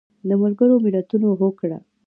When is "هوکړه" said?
1.39-1.79